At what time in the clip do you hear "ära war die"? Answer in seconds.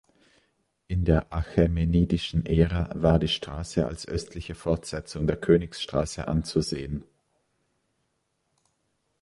2.47-3.27